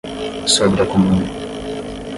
Sobre 0.55 0.81
a 0.81 0.87
Comuna 0.91 1.25